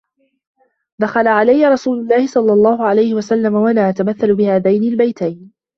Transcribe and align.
دَخَلَ 0.99 1.27
عَلَيَّ 1.27 1.65
رَسُولُ 1.69 1.99
اللَّهِ 1.99 2.27
صَلَّى 2.27 2.53
اللَّهُ 2.53 2.83
عَلَيْهِ 2.85 3.15
وَسَلَّمَ 3.15 3.53
وَأَنَا 3.55 3.89
أَتَمَثَّلُ 3.89 4.35
بِهَذَيْنِ 4.35 4.83
الْبَيْتَيْنِ 4.83 5.51